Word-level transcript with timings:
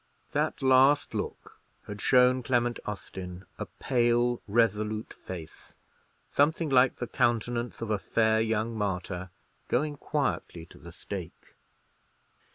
That 0.31 0.63
last 0.63 1.13
look 1.13 1.59
had 1.85 2.01
shown 2.01 2.41
Clement 2.41 2.79
Austin 2.87 3.45
a 3.59 3.67
pale 3.67 4.41
resolute 4.47 5.13
face, 5.13 5.75
something 6.31 6.69
like 6.71 6.95
the 6.95 7.05
countenance 7.05 7.83
of 7.83 7.91
a 7.91 7.99
fair 7.99 8.41
young 8.41 8.75
martyr 8.75 9.29
going 9.67 9.97
quietly 9.97 10.65
to 10.65 10.79
the 10.79 10.91
stake. 10.91 11.53